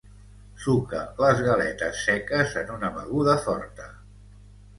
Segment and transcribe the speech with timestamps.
[0.61, 3.87] Suca les galetes seques en una beguda forta.